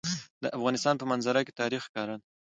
[0.43, 2.25] د افغانستان په منظره کې تاریخ ښکاره ده.